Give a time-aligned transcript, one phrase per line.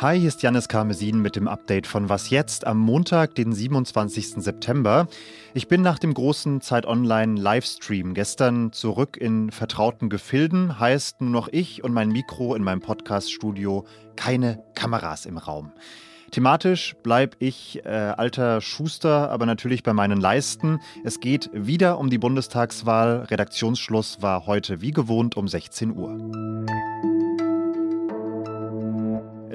[0.00, 4.34] Hi, hier ist Janis Karmesin mit dem Update von Was jetzt am Montag, den 27.
[4.36, 5.08] September.
[5.54, 11.30] Ich bin nach dem großen Zeit Online Livestream gestern zurück in vertrauten Gefilden, heißt nur
[11.30, 15.72] noch ich und mein Mikro in meinem Podcast-Studio, keine Kameras im Raum.
[16.30, 20.80] Thematisch bleibe ich äh, alter Schuster, aber natürlich bei meinen Leisten.
[21.04, 23.24] Es geht wieder um die Bundestagswahl.
[23.30, 27.17] Redaktionsschluss war heute wie gewohnt um 16 Uhr.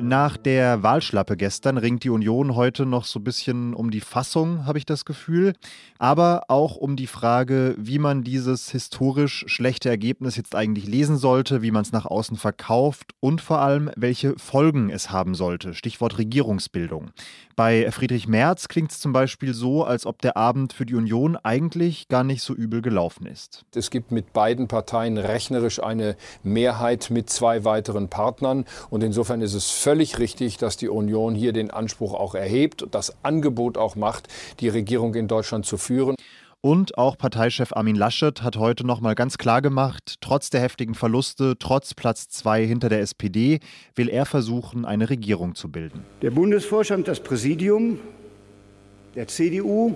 [0.02, 4.66] Nach der Wahlschlappe gestern ringt die Union heute noch so ein bisschen um die Fassung,
[4.66, 5.54] habe ich das Gefühl,
[6.00, 11.62] aber auch um die Frage, wie man dieses historisch schlechte Ergebnis jetzt eigentlich lesen sollte,
[11.62, 15.74] wie man es nach außen verkauft und vor allem, welche Folgen es haben sollte.
[15.74, 17.12] Stichwort Regierungsbildung.
[17.56, 21.38] Bei Friedrich Merz klingt es zum Beispiel so, als ob der Abend für die Union
[21.38, 23.64] eigentlich gar nicht so übel gelaufen ist.
[23.76, 29.54] Es gibt mit beiden Parteien rechnerisch eine Mehrheit mit zwei weiteren Partnern und insofern ist
[29.54, 33.78] es völlig völlig richtig, dass die Union hier den Anspruch auch erhebt und das Angebot
[33.78, 34.28] auch macht,
[34.60, 36.16] die Regierung in Deutschland zu führen.
[36.62, 40.96] Und auch Parteichef Armin Laschet hat heute noch mal ganz klar gemacht, trotz der heftigen
[40.96, 43.60] Verluste, trotz Platz zwei hinter der SPD,
[43.96, 46.04] will er versuchen, eine Regierung zu bilden.
[46.22, 48.00] Der Bundesvorstand, das Präsidium
[49.16, 49.96] der CDU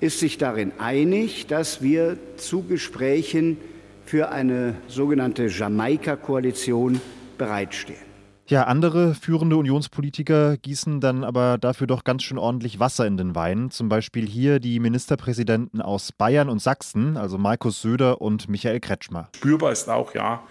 [0.00, 3.56] ist sich darin einig, dass wir zu Gesprächen
[4.04, 7.00] für eine sogenannte Jamaika-Koalition
[7.38, 8.09] bereitstehen.
[8.50, 13.36] Ja, andere führende Unionspolitiker gießen dann aber dafür doch ganz schön ordentlich Wasser in den
[13.36, 13.70] Wein.
[13.70, 19.28] Zum Beispiel hier die Ministerpräsidenten aus Bayern und Sachsen, also Markus Söder und Michael Kretschmer.
[19.36, 20.42] Spürbar ist auch, ja,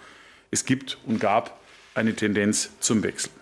[0.50, 1.60] es gibt und gab
[1.94, 3.32] eine Tendenz zum Wechsel.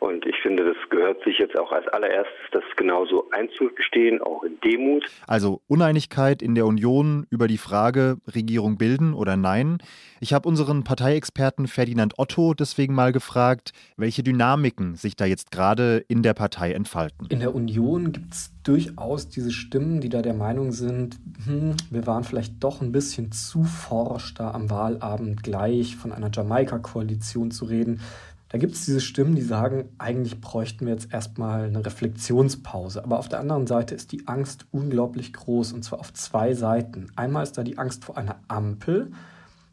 [0.00, 4.58] Und ich finde, das gehört sich jetzt auch als allererstes, das genauso einzugestehen, auch in
[4.60, 5.04] Demut.
[5.26, 9.78] Also Uneinigkeit in der Union über die Frage, Regierung bilden oder nein.
[10.20, 16.04] Ich habe unseren Parteiexperten Ferdinand Otto deswegen mal gefragt, welche Dynamiken sich da jetzt gerade
[16.08, 17.26] in der Partei entfalten.
[17.30, 22.06] In der Union gibt es durchaus diese Stimmen, die da der Meinung sind, hm, wir
[22.06, 27.64] waren vielleicht doch ein bisschen zu forsch, da am Wahlabend gleich von einer Jamaika-Koalition zu
[27.64, 28.00] reden.
[28.50, 33.04] Da gibt es diese Stimmen, die sagen, eigentlich bräuchten wir jetzt erstmal eine Reflexionspause.
[33.04, 37.08] Aber auf der anderen Seite ist die Angst unglaublich groß und zwar auf zwei Seiten.
[37.14, 39.12] Einmal ist da die Angst vor einer Ampel.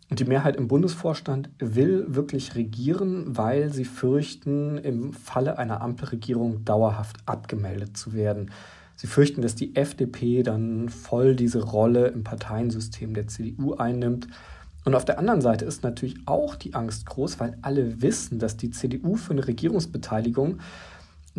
[0.09, 6.63] Und die Mehrheit im Bundesvorstand will wirklich regieren, weil sie fürchten, im Falle einer Ampelregierung
[6.63, 8.51] dauerhaft abgemeldet zu werden.
[8.95, 14.27] Sie fürchten, dass die FDP dann voll diese Rolle im Parteiensystem der CDU einnimmt
[14.85, 18.55] und auf der anderen Seite ist natürlich auch die Angst groß, weil alle wissen, dass
[18.55, 20.59] die CDU für eine Regierungsbeteiligung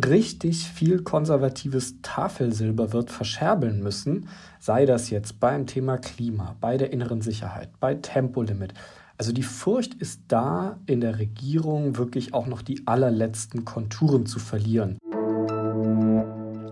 [0.03, 4.27] richtig viel konservatives Tafelsilber wird verscherbeln müssen,
[4.59, 8.73] sei das jetzt beim Thema Klima, bei der inneren Sicherheit, bei Tempolimit.
[9.17, 14.39] Also die Furcht ist da, in der Regierung wirklich auch noch die allerletzten Konturen zu
[14.39, 14.99] verlieren.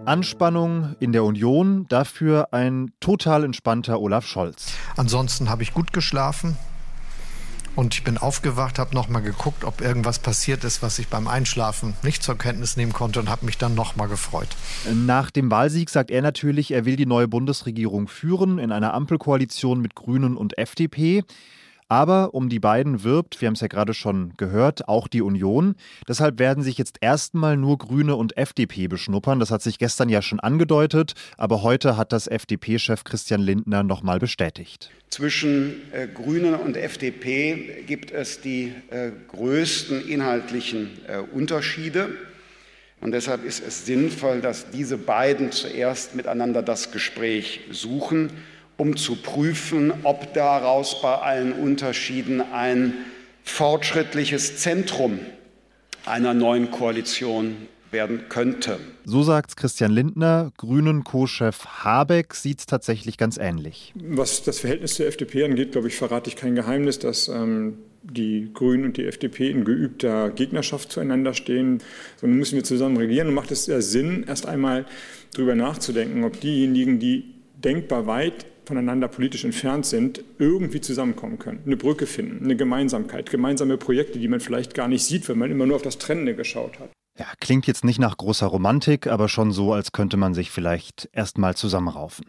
[0.06, 4.74] Anspannung in der Union, dafür ein total entspannter Olaf Scholz.
[4.98, 6.58] Ansonsten habe ich gut geschlafen
[7.76, 11.96] und ich bin aufgewacht, habe nochmal geguckt, ob irgendwas passiert ist, was ich beim Einschlafen
[12.04, 14.48] nicht zur Kenntnis nehmen konnte und habe mich dann nochmal gefreut.
[14.94, 19.82] Nach dem Wahlsieg sagt er natürlich, er will die neue Bundesregierung führen in einer Ampelkoalition
[19.82, 21.24] mit Grünen und FDP.
[21.88, 25.76] Aber um die beiden wirbt, wir haben es ja gerade schon gehört, auch die Union.
[26.08, 29.40] Deshalb werden sich jetzt erstmal nur Grüne und FDP beschnuppern.
[29.40, 34.18] Das hat sich gestern ja schon angedeutet, aber heute hat das FDP-Chef Christian Lindner nochmal
[34.18, 34.90] bestätigt.
[35.12, 42.10] Zwischen äh, Grünen und FDP gibt es die äh, größten inhaltlichen äh, Unterschiede.
[43.00, 48.32] Und deshalb ist es sinnvoll, dass diese beiden zuerst miteinander das Gespräch suchen
[48.78, 52.94] um zu prüfen, ob daraus bei allen Unterschieden ein
[53.44, 55.20] fortschrittliches Zentrum
[56.06, 57.56] einer neuen Koalition
[57.92, 58.78] werden könnte.
[59.06, 60.52] So sagt Christian Lindner.
[60.58, 63.94] Grünen Co-Chef Habeck sieht es tatsächlich ganz ähnlich.
[63.96, 68.50] Was das Verhältnis zur FDP angeht, glaube ich, verrate ich kein Geheimnis, dass ähm, die
[68.54, 71.82] Grünen und die FDP in geübter Gegnerschaft zueinander stehen.
[72.20, 74.86] So, nun müssen wir zusammen regieren und macht es ja Sinn, erst einmal
[75.34, 77.34] darüber nachzudenken, ob diejenigen, die
[77.64, 83.78] denkbar weit voneinander politisch entfernt sind, irgendwie zusammenkommen können, eine Brücke finden, eine Gemeinsamkeit, gemeinsame
[83.78, 86.80] Projekte, die man vielleicht gar nicht sieht, wenn man immer nur auf das Trennende geschaut
[86.80, 86.90] hat.
[87.18, 91.10] Ja, klingt jetzt nicht nach großer Romantik, aber schon so, als könnte man sich vielleicht
[91.14, 92.26] erst mal zusammenraufen.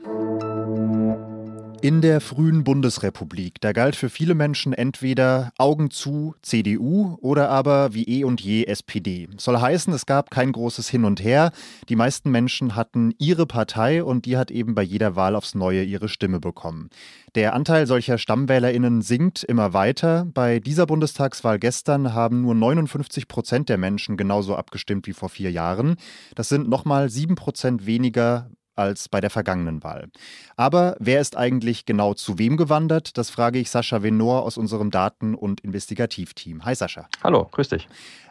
[1.82, 7.93] In der frühen Bundesrepublik, da galt für viele Menschen entweder Augen zu CDU oder aber
[7.93, 9.28] wie eh und je SPD.
[9.37, 11.52] Soll heißen, es gab kein großes Hin und Her.
[11.90, 15.84] Die meisten Menschen hatten ihre Partei und die hat eben bei jeder Wahl aufs Neue
[15.84, 16.88] ihre Stimme bekommen.
[17.34, 20.26] Der Anteil solcher StammwählerInnen sinkt immer weiter.
[20.32, 25.50] Bei dieser Bundestagswahl gestern haben nur 59 Prozent der Menschen genauso abgestimmt wie vor vier
[25.50, 25.96] Jahren.
[26.34, 30.08] Das sind nochmal sieben Prozent weniger als bei der vergangenen Wahl.
[30.56, 33.19] Aber wer ist eigentlich genau zu wem gewandert?
[33.19, 36.64] Das frage ich Sascha Venor aus unserem Daten- und Investigativteam.
[36.64, 37.08] Hi Sascha.
[37.25, 37.88] Hallo, grüß dich.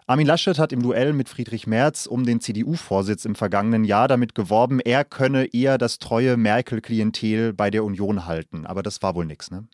[0.08, 4.36] Armin Laschet hat im Duell mit Friedrich Merz um den CDU-Vorsitz im vergangenen Jahr damit
[4.36, 8.68] geworben, er könne eher das treue Merkel-Klientel bei der Union halten.
[8.68, 9.68] Aber das war wohl nichts, ne?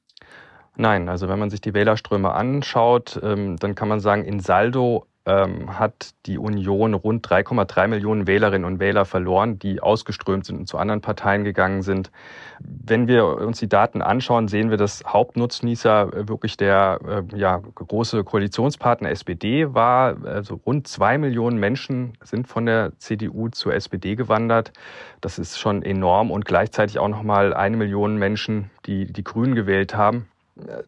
[0.78, 5.06] Nein, also wenn man sich die Wählerströme anschaut, ähm, dann kann man sagen, in Saldo
[5.26, 10.68] ähm, hat die Union rund 3,3 Millionen Wählerinnen und Wähler verloren, die ausgeströmt sind und
[10.68, 12.12] zu anderen Parteien gegangen sind.
[12.60, 17.58] Wenn wir uns die Daten anschauen, sehen wir, dass Hauptnutznießer äh, wirklich der äh, ja,
[17.58, 20.18] große Koalitionspartner SPD war.
[20.26, 24.74] Also rund zwei Millionen Menschen sind von der CDU zur SPD gewandert.
[25.22, 29.54] Das ist schon enorm und gleichzeitig auch noch mal eine Million Menschen, die die Grünen
[29.54, 30.31] gewählt haben.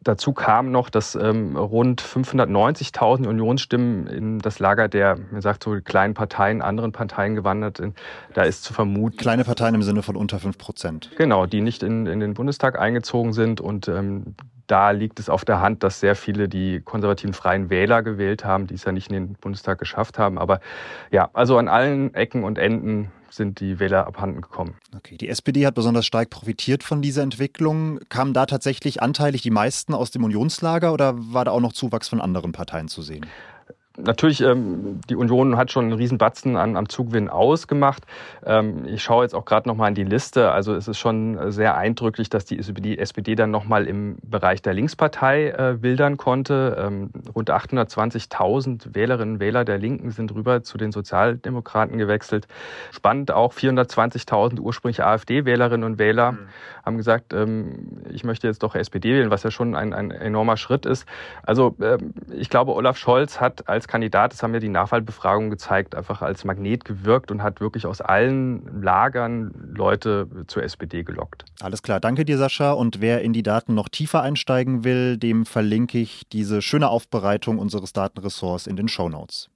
[0.04, 5.80] Dazu kam noch, dass ähm, rund 590.000 Unionsstimmen in das Lager der, wie gesagt, so
[5.82, 7.98] kleinen Parteien, anderen Parteien gewandert sind.
[8.34, 9.18] Da ist zu vermuten.
[9.18, 11.12] Kleine Parteien im Sinne von unter 5 Prozent.
[11.18, 13.62] Genau, die nicht in, in den Bundestag eingezogen sind.
[13.62, 14.36] Und ähm,
[14.68, 18.68] da liegt es auf der Hand, dass sehr viele die konservativen Freien Wähler gewählt haben,
[18.68, 20.38] die es ja nicht in den Bundestag geschafft haben.
[20.38, 20.60] Aber
[21.10, 24.76] ja, also an allen Ecken und Enden sind die Wähler abhanden gekommen.
[24.96, 28.00] Okay, die SPD hat besonders stark profitiert von dieser Entwicklung.
[28.10, 32.08] Kamen da tatsächlich anteilig die meisten aus dem Unionslager oder war da auch noch Zuwachs
[32.08, 33.26] von anderen Parteien zu sehen?
[33.98, 38.04] Natürlich, ähm, die Union hat schon einen Riesenbatzen an, am Zugewinn ausgemacht.
[38.46, 40.52] Ähm, ich schaue jetzt auch gerade nochmal in die Liste.
[40.52, 45.50] Also es ist schon sehr eindrücklich, dass die SPD, dann nochmal im Bereich der Linkspartei
[45.50, 46.78] äh, wildern konnte.
[46.80, 52.48] Ähm, rund 820.000 Wählerinnen und Wähler der Linken sind rüber zu den Sozialdemokraten gewechselt.
[52.92, 56.38] Spannend auch 420.000 ursprüngliche AfD-Wählerinnen und Wähler mhm.
[56.86, 60.58] haben gesagt, ähm, ich möchte jetzt doch SPD wählen, was ja schon ein, ein enormer
[60.58, 61.06] Schritt ist.
[61.44, 65.50] Also ähm, ich glaube, Olaf Scholz hat als als Kandidat, das haben ja die Nachwahlbefragungen
[65.50, 71.44] gezeigt, einfach als Magnet gewirkt und hat wirklich aus allen Lagern Leute zur SPD gelockt.
[71.62, 72.72] Alles klar, danke dir, Sascha.
[72.72, 77.60] Und wer in die Daten noch tiefer einsteigen will, dem verlinke ich diese schöne Aufbereitung
[77.60, 79.50] unseres Datenressorts in den Show Notes.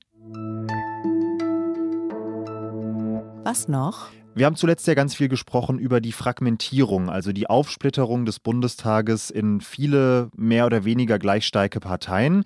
[3.45, 4.09] Was noch?
[4.35, 9.31] Wir haben zuletzt ja ganz viel gesprochen über die Fragmentierung, also die Aufsplitterung des Bundestages
[9.31, 12.44] in viele mehr oder weniger gleichsteige Parteien.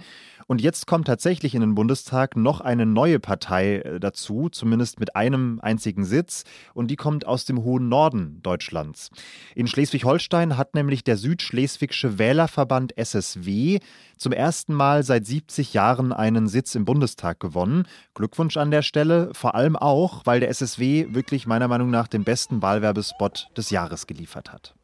[0.51, 5.15] Und jetzt kommt tatsächlich in den Bundestag noch eine neue Partei äh, dazu, zumindest mit
[5.15, 6.44] einem einzigen Sitz.
[6.74, 9.12] Und die kommt aus dem hohen Norden Deutschlands.
[9.56, 13.80] In Schleswig-Holstein hat nämlich der Südschleswigsche Wählerverband SSW
[14.18, 17.88] zum ersten Mal seit 70 Jahren einen Sitz im Bundestag gewonnen.
[18.13, 22.25] Glückwunsch an der Stelle, vor allem auch, weil der SSW wirklich meiner Meinung nach den
[22.25, 24.75] besten Wahlwerbespot des Jahres geliefert hat.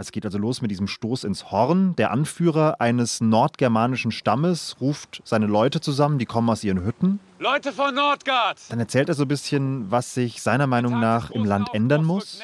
[0.00, 1.96] Es geht also los mit diesem Stoß ins Horn.
[1.96, 7.18] Der Anführer eines nordgermanischen Stammes ruft seine Leute zusammen, die kommen aus ihren Hütten.
[7.40, 8.60] Leute von Nordgard!
[8.68, 12.38] Dann erzählt er so ein bisschen, was sich seiner Meinung nach im Land ändern muss.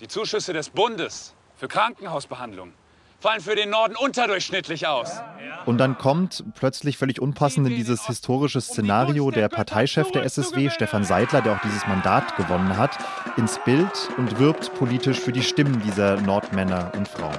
[0.00, 2.74] Die Zuschüsse des Bundes für Krankenhausbehandlung
[3.20, 5.20] fallen für den Norden unterdurchschnittlich aus.
[5.64, 11.04] Und dann kommt plötzlich völlig unpassend in dieses historische Szenario der Parteichef der SSW, Stefan
[11.04, 12.96] Seidler, der auch dieses Mandat gewonnen hat,
[13.36, 17.36] ins Bild und wirbt politisch für die Stimmen dieser Nordmänner und Frauen.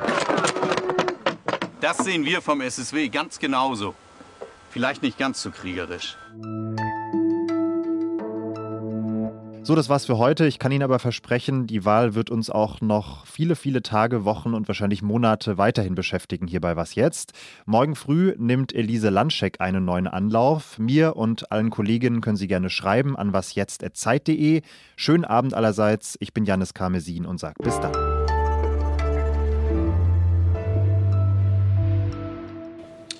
[1.79, 3.93] Das sehen wir vom SSW ganz genauso.
[4.71, 6.17] Vielleicht nicht ganz so kriegerisch.
[9.67, 10.47] So, das war's für heute.
[10.47, 14.53] Ich kann Ihnen aber versprechen, die Wahl wird uns auch noch viele, viele Tage, Wochen
[14.53, 17.33] und wahrscheinlich Monate weiterhin beschäftigen hier bei Was Jetzt.
[17.65, 20.79] Morgen früh nimmt Elise Landscheck einen neuen Anlauf.
[20.79, 24.61] Mir und allen Kolleginnen können Sie gerne schreiben an wasjetzt.zeit.de.
[24.95, 26.15] Schönen Abend allerseits.
[26.21, 27.93] Ich bin Janis Karmesin und sage bis dann.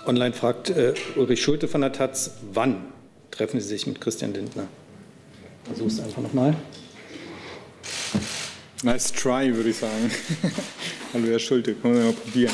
[0.05, 2.85] Online fragt äh, Ulrich Schulte von der Taz, wann
[3.31, 4.69] treffen Sie sich mit Christian Lindner?
[5.67, 6.55] Versuch es einfach nochmal.
[8.83, 10.11] Nice try, würde ich sagen.
[11.13, 12.53] Hallo, Herr Schulte, können wir mal probieren.